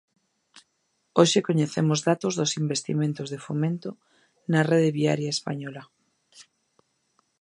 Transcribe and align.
Hoxe 1.19 1.39
coñecemos 1.47 1.99
datos 2.09 2.33
dos 2.39 2.51
investimentos 2.63 3.27
de 3.29 3.39
Fomento 3.45 3.89
na 4.51 4.61
rede 4.69 4.95
viaria 4.99 5.31
española. 5.37 5.83